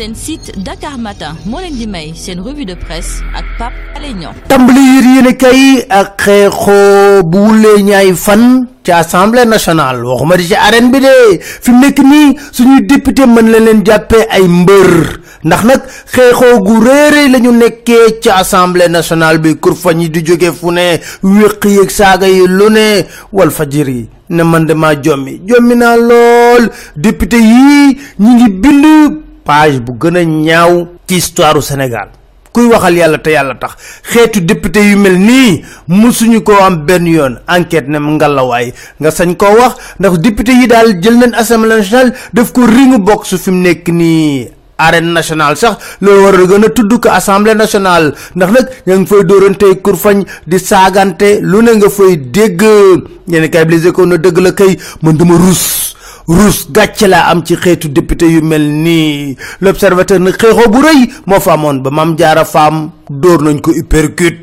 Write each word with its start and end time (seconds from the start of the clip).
seen 0.00 0.14
site 0.16 0.48
Dakar 0.64 0.96
Matin 0.96 1.36
moo 1.44 1.60
leen 1.60 1.76
di 1.76 1.86
may 1.86 2.14
seen 2.16 2.40
revue 2.40 2.64
de 2.64 2.72
presse 2.74 3.20
ak 3.36 3.44
Pape 3.60 3.76
Alé 3.96 4.14
Niang. 4.16 4.32
Tàmbali 4.48 4.80
yër 4.96 5.06
yéene 5.14 5.32
kay 5.36 5.84
ak 5.92 6.16
xeexoo 6.24 7.20
bu 7.28 7.38
wulee 7.44 7.82
ñaay 7.84 8.14
fan 8.16 8.64
ci 8.82 8.92
assemblée 8.92 9.44
nationale. 9.44 10.00
Waxuma 10.02 10.36
di 10.40 10.46
ci 10.48 10.54
arène 10.56 10.88
bi 10.90 11.00
de. 11.04 11.36
Fi 11.42 11.70
mu 11.72 11.80
nekk 11.84 11.98
nii 12.00 12.80
député 12.88 13.26
mën 13.26 13.50
la 13.52 13.58
leen 13.60 13.84
jàppee 13.84 14.24
ay 14.30 14.48
mbër. 14.48 15.20
Ndax 15.44 15.62
nag 15.68 15.80
xeexoo 16.14 16.64
gu 16.64 16.80
réere 16.80 17.28
la 17.28 17.38
ñu 17.38 17.52
ci 18.22 18.30
assemblée 18.30 18.88
nationale 18.88 19.38
bi. 19.38 19.54
Kurfañ 19.60 20.00
yi 20.00 20.08
di 20.08 20.22
jóge 20.24 20.50
fu 20.58 20.70
ne 20.72 20.96
wéq 21.22 21.64
yeeg 21.76 21.90
saaga 21.90 22.26
yi 22.26 22.46
lu 22.48 22.70
ne. 22.70 23.04
Wal 23.32 23.50
fajir 23.50 23.88
yi 23.88 24.08
ne 24.30 24.42
man 24.44 24.64
dama 24.64 24.94
jommi. 24.96 25.42
Jommi 25.46 25.74
naa 25.76 25.96
lool. 25.96 26.70
Député 26.96 27.36
yii 27.36 27.98
ñi 28.18 28.30
ngi 28.34 28.48
bind 28.48 29.28
page 29.44 29.80
bu 29.80 29.92
gën 30.00 30.16
a 30.16 30.24
ñaaw 30.24 30.88
ci 31.06 31.14
histoire 31.16 31.62
Sénégal. 31.62 32.08
Kuy 32.52 32.66
waxal 32.66 32.96
yàlla 32.98 33.18
te 33.18 33.30
yàlla 33.30 33.54
tax. 33.54 33.76
Xeetu 34.10 34.40
député 34.40 34.80
yu 34.90 34.96
mel 34.98 35.18
nii 35.18 35.62
musuñu 35.88 36.42
koo 36.42 36.58
am 36.62 36.84
benn 36.86 37.06
yoon. 37.06 37.38
Enquête 37.48 37.88
ne 37.88 37.98
ngalawaay 37.98 38.72
nga 39.00 39.10
sañ 39.10 39.36
koo 39.36 39.54
wax 39.58 39.74
ndax 40.00 40.18
député 40.18 40.52
yi 40.52 40.66
daal 40.66 41.00
jël 41.02 41.16
nañ 41.18 41.32
assemblée 41.34 41.76
nationale 41.76 42.12
def 42.32 42.52
ko 42.52 42.66
ringu 42.66 42.98
su 43.24 43.38
fi 43.38 43.50
mu 43.50 43.62
nekk 43.62 43.88
nii. 43.88 44.48
Arène 44.78 45.12
nationale 45.12 45.56
sax 45.56 45.76
loolu 46.00 46.24
war 46.24 46.34
a 46.34 46.46
gën 46.50 46.64
a 46.64 46.70
tudd 46.70 46.92
ko 47.00 47.08
assemblée 47.08 47.54
nationale. 47.54 48.14
Ndax 48.34 48.50
nag 48.52 48.66
ña 48.86 48.96
ngi 48.96 49.06
fay 49.06 49.24
dóorante 49.24 49.66
kurfañ 49.84 50.24
di 50.46 50.58
saagante 50.58 51.38
lu 51.42 51.62
ne 51.62 51.72
nga 51.76 51.88
fay 51.88 52.16
dégg. 52.16 52.62
Ñenn 53.28 53.48
kay 53.50 53.64
bi 53.64 53.92
ko 53.92 54.06
na 54.06 54.16
dëgg 54.16 54.38
la 54.38 54.52
kay 54.52 54.76
man 55.02 55.16
dama 55.16 55.36
rus 55.38 55.79
rus 56.30 56.66
gàcce 56.70 57.06
laa 57.08 57.30
am 57.30 57.42
ci 57.44 57.56
xeetu 57.56 57.88
député 57.88 58.26
yu 58.30 58.40
mel 58.42 58.62
nii. 58.84 59.36
L'observateur 59.60 60.20
nag 60.20 60.36
xeexoo 60.38 60.68
bu 60.70 60.80
rëy 60.82 61.00
moo 61.26 61.40
fa 61.40 61.52
amoon 61.54 61.82
ba 61.82 61.90
mam 61.90 62.16
jaara 62.18 62.44
faam 62.44 62.90
dóor 63.10 63.42
nañ 63.42 63.60
ko 63.60 63.70
uppercut. 63.80 64.36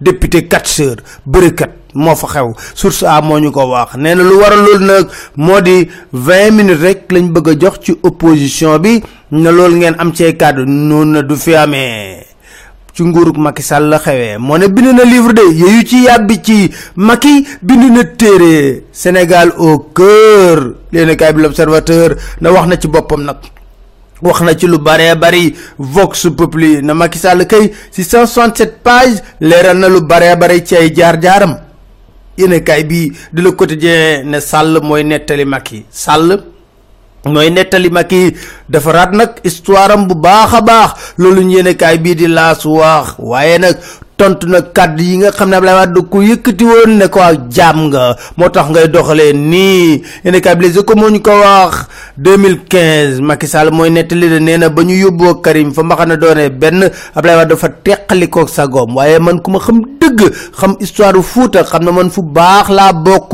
Député 0.00 0.48
catcheur 0.48 0.96
bërikat 1.26 1.70
moo 1.94 2.16
fa 2.16 2.26
xew. 2.26 2.52
Source 2.74 3.02
a 3.04 3.20
moo 3.20 3.38
ñu 3.38 3.50
ko 3.52 3.68
wax. 3.70 3.94
Nee 3.96 4.14
na 4.14 4.22
lu 4.22 4.38
waral 4.40 4.64
loolu 4.64 4.84
nag 4.86 5.06
moo 5.36 5.60
di 5.60 5.88
vingt 6.12 6.52
minutes 6.52 6.80
rek 6.82 7.12
lañ 7.12 7.28
bëgg 7.32 7.48
a 7.48 7.54
jox 7.60 7.78
ci 7.84 7.92
opposition 8.02 8.78
bi. 8.78 9.02
Ne 9.30 9.50
loolu 9.50 9.76
ngeen 9.76 9.94
am 9.98 10.12
cee 10.14 10.32
kàddu 10.36 10.64
noonu 10.66 11.12
na 11.12 11.22
du 11.22 11.36
fi 11.36 11.54
amee 11.54 12.29
ci 13.00 13.04
nguurug 13.06 13.36
Macky 13.38 13.62
Sall 13.62 13.88
la 13.88 13.98
moo 14.38 14.58
ne 14.58 14.68
bind 14.68 14.92
na 14.94 15.04
livre 15.04 15.32
de 15.32 15.40
yooyu 15.42 15.82
ci 15.86 16.02
yàbbi 16.04 16.42
ci 16.42 16.70
Macky 16.96 17.46
bind 17.62 17.96
na 17.96 18.04
téere 18.04 18.82
Sénégal 18.92 19.52
au 19.56 19.78
cœur. 19.78 20.74
Léegi 20.92 21.16
kaay 21.16 21.32
bi 21.32 21.40
l'observateur 21.42 22.14
na 22.40 22.52
wax 22.52 22.66
na 22.68 22.76
ci 22.76 22.88
nag. 22.88 23.36
Wax 24.20 24.40
na 24.42 24.54
ci 24.54 24.66
lu 24.66 24.78
bare 24.78 25.16
bari. 25.16 25.54
Vox 25.78 26.28
Populi 26.36 26.82
na 26.82 26.92
Macky 26.94 27.18
Sall 27.18 27.46
kay 27.46 27.72
ci 27.90 28.02
167 28.04 28.82
pages 28.82 29.22
leeral 29.40 29.78
na 29.78 29.88
lu 29.88 30.02
bare 30.02 30.36
bari 30.36 30.62
ci 30.64 30.76
ay 30.76 30.92
jaar-jaaram. 30.94 31.56
Yéen 32.36 32.62
kaay 32.62 32.84
bi 32.84 33.10
di 33.32 33.40
le 33.42 33.52
quotidien 33.52 34.24
ne 34.26 34.40
Sall 34.40 34.78
mooy 34.82 35.04
nettali 35.04 35.44
Macky 35.46 35.86
Sall 35.90 36.42
mooy 37.24 37.50
nettali 37.50 37.90
Macky 37.90 38.32
defaraat 38.68 39.12
nag 39.12 39.30
histoire 39.44 39.92
am 39.92 40.06
bu 40.08 40.14
baax 40.14 40.54
a 40.54 40.60
baax. 40.62 40.90
Loolu 41.18 41.42
ñu 41.44 41.56
yéene 41.60 41.74
kaay 41.76 41.98
bii 41.98 42.14
di 42.16 42.26
laas 42.26 42.64
wax. 42.64 43.14
Waaye 43.18 43.58
nag 43.58 43.76
tontu 44.16 44.46
nag 44.48 44.72
kàddu 44.76 45.02
yi 45.02 45.16
nga 45.18 45.30
xam 45.32 45.48
ne 45.50 45.56
Abdoulaye 45.56 45.78
Wade 45.80 46.00
ko 46.08 46.20
yëkkati 46.22 46.64
woon 46.64 46.96
ne 46.98 47.08
ko 47.08 47.20
jaam 47.50 47.88
nga. 47.88 48.16
Moo 48.36 48.48
tax 48.48 48.68
ngay 48.70 48.88
doxalee 48.88 49.32
nii. 49.32 50.02
Yéene 50.24 50.40
kaay 50.40 50.56
bi 50.56 50.68
les 50.68 50.80
ko 50.82 50.94
moo 50.96 51.10
ñu 51.10 51.20
ko 51.20 51.30
wax. 51.40 51.86
2015 52.16 53.20
Macky 53.20 53.46
Sall 53.46 53.70
mooy 53.70 53.90
nettali 53.90 54.28
de 54.28 54.38
nee 54.40 54.56
na 54.56 54.68
ba 54.68 54.82
ñu 54.82 54.94
yóbboo 54.96 55.40
Karim 55.44 55.72
fa 55.74 55.82
mbaxana 55.82 56.16
doone 56.16 56.48
benn 56.50 56.88
Abdoulaye 57.14 57.36
Wade 57.36 57.48
dafa 57.52 57.68
teqalikoo 57.68 58.46
sa 58.48 58.66
goom. 58.66 58.96
Waaye 58.96 59.18
man 59.18 59.40
ku 59.44 59.50
ma 59.50 59.58
xam 59.60 59.80
dëgg 60.00 60.32
xam 60.56 60.76
histoire 60.80 61.20
Fuuta 61.22 61.64
xam 61.64 61.84
na 61.84 61.92
man 61.92 62.08
fu 62.10 62.22
baax 62.22 62.68
laa 62.72 62.92
bokk 62.92 63.32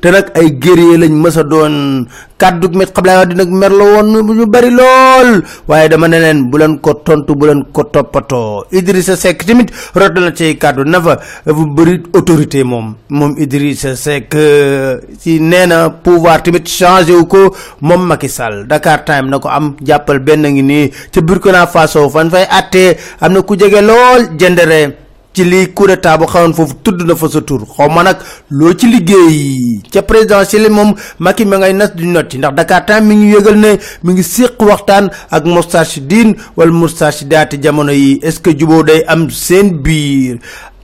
te 0.00 0.08
nag 0.10 0.32
ay 0.36 0.50
guerrier 0.56 0.98
lañ 1.00 1.12
mës 1.16 1.36
a 1.40 1.44
doon 1.44 2.06
kàddu 2.40 2.68
mi 2.72 2.84
Abdoulaye 2.84 3.18
Wade 3.20 3.34
nag 3.36 3.50
mer 3.50 3.70
la 3.70 3.84
woon 3.84 4.34
ñu 4.38 4.46
bari 4.46 4.70
lool. 4.70 5.42
Waaye 5.68 5.88
dama 5.88 6.08
ne 6.08 6.18
bu 6.50 6.58
leen 6.58 6.78
ko 6.80 6.94
tontu 6.94 7.34
bu 7.34 7.46
leen 7.46 7.64
ko 7.72 7.82
toppatoo. 7.84 8.64
Idrissa 8.72 9.16
Seck 9.16 9.44
tamit 9.46 9.68
rot 9.94 10.14
na 10.14 10.32
ci 10.32 10.56
kàddu 10.56 10.84
na 10.84 11.00
fa 11.00 11.18
bu 11.46 11.66
bëri 11.76 12.02
autorité 12.14 12.64
moom. 12.64 12.94
Moom 13.10 13.34
Idrissa 13.38 13.94
Seck 13.96 14.34
ci 15.20 15.38
nee 15.40 15.66
na 15.66 15.90
pouvoir 15.90 16.42
tamit 16.42 16.66
changé 16.66 17.12
wu 17.12 17.26
ko 17.26 17.54
Macky 17.80 18.28
Sall. 18.28 18.66
Dakar 18.66 19.04
Time 19.04 19.28
na 19.30 19.38
ko 19.38 19.48
am 19.48 19.74
jàppal 19.82 20.18
benn 20.20 20.46
ngi 20.46 20.62
nii. 20.62 20.90
Ca 21.12 21.20
Burkina 21.20 21.66
Faso 21.66 22.08
fan 22.10 22.30
fay 22.30 22.46
attee 22.48 22.96
am 23.20 23.32
na 23.32 23.42
ku 23.42 23.56
jege 23.56 23.80
lool 23.82 24.36
jëndere 24.38 25.09
ci 25.32 25.44
lii 25.44 25.68
coup 25.74 25.86
d'état 25.86 26.18
bu 26.18 26.26
xawoon 26.26 26.52
foofu 26.54 26.74
tudd 26.82 27.02
na 27.06 27.14
fa 27.14 27.28
sa 27.28 27.40
tur. 27.40 27.62
Xaw 27.66 27.88
ma 27.88 28.02
nag 28.02 28.16
loo 28.50 28.72
ci 28.74 28.86
liggéey. 28.86 29.80
Ca 29.92 30.02
présidentielle 30.02 30.68
moom 30.70 30.94
Macky 31.18 31.44
ma 31.44 31.58
ngay 31.58 31.72
nas 31.74 31.94
di 31.94 32.06
notti. 32.06 32.38
Ndax 32.38 32.54
Dakar 32.54 32.84
Time 32.86 33.06
mi 33.06 33.14
ngi 33.16 33.32
yëgal 33.34 33.56
ne 33.58 33.70
mi 34.02 34.12
ngi 34.14 34.22
séq 34.24 34.58
waxtaan 34.60 35.10
ak 35.30 35.44
Moustarchidine 35.44 36.34
wala 36.56 36.72
Moustarchidaty 36.72 37.58
jamono 37.62 37.92
yi. 37.92 38.18
Est-ce 38.22 38.40
que 38.40 38.50
juboo 38.58 38.82
day 38.82 39.04
am 39.06 39.30
seen 39.30 39.78
biir? 39.78 40.38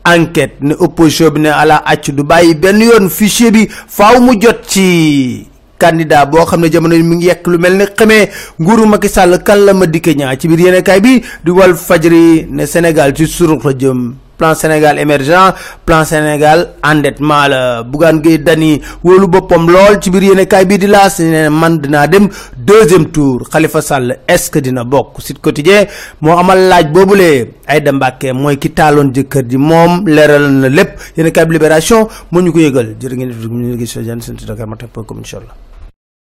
Enquête 0.05 0.61
ne 0.61 0.75
opposition 0.79 1.31
bi 1.31 1.41
ne 1.41 1.49
ala 1.51 1.83
acc 1.85 2.11
du 2.15 2.23
bàyyi 2.23 2.55
benn 2.55 2.81
yoon. 2.81 3.09
Fichier 3.11 3.51
bi 3.51 3.67
faaw 3.69 4.21
mu 4.21 4.39
jot 4.41 4.63
ci 4.69 5.47
candidat 5.79 6.27
boo 6.31 6.45
xam 6.47 6.61
ne 6.61 6.71
jamono 6.71 6.95
mi 7.03 7.17
ngi 7.17 7.27
yekk 7.27 7.47
lu 7.49 7.59
mel 7.59 7.75
ni 7.77 7.85
xamee 7.97 8.29
nguuru 8.61 8.87
Macky 8.87 9.09
Sall 9.09 9.43
kan 9.43 9.57
la 9.65 9.75
ma 9.75 9.87
dikke 9.87 10.15
ci 10.39 10.49
biir 10.49 10.61
yéenekaay 10.61 11.01
bi 11.01 11.21
di 11.45 11.51
Walf 11.51 11.87
Fadjri 11.87 12.47
ne 12.49 12.65
Sénégal 12.67 13.13
ci 13.17 13.27
surux 13.27 13.59
la 13.65 13.73
jëm 13.77 14.15
plan 14.39 14.55
Sénégal 14.55 14.99
émergent 14.99 15.55
plan 15.85 16.05
Sénégal 16.05 16.71
endettement 16.83 17.47
la 17.49 17.83
Bougane 17.83 18.21
Gueye 18.21 18.39
Dany 18.39 18.81
wóolu 19.05 19.27
boppam 19.29 19.67
lool 19.69 19.99
ci 20.01 20.11
biir 20.11 20.23
yéenekaay 20.31 20.65
bii 20.67 20.79
di 20.79 20.87
laas 20.87 21.19
ne 21.21 21.49
man 21.49 21.79
dinaa 21.79 22.07
dem 22.07 22.29
deuxième 22.57 23.07
tour. 23.11 23.49
Khalifa 23.51 23.81
Sall 23.83 24.19
est-ce 24.29 24.51
que 24.51 24.59
dina 24.59 24.85
bokk? 24.85 25.21
Sud 25.21 25.39
Quotidien 25.41 25.87
moo 26.21 26.37
amal 26.39 26.69
laaj 26.69 26.87
boobulee 26.93 27.53
Aïda 27.67 27.93
Mbacké 27.93 28.33
mooy 28.33 28.59
ki 28.59 28.71
taaloon 28.71 29.13
jëkkër 29.15 29.45
ji 29.51 29.57
moom 29.57 30.07
leeral 30.07 30.51
na 30.53 30.69
lépp. 30.69 30.99
Yéenekaay 31.17 31.47
bi 31.47 31.53
Libération 31.53 32.09
moo 32.31 32.41
ñu 32.43 32.53
ko 32.53 32.59
yëgal. 32.61 32.97
Jërë 33.01 33.15
ngeen 33.17 33.29
def 33.31 33.47
ñu 33.49 33.75
ngi 33.75 33.79
gis 33.79 33.93
seen 33.99 34.37
Dakar 34.47 34.67
Matin 34.67 34.89
point 34.93 35.05
com 35.05 35.19
incha 35.19 35.39
allah 35.39 35.66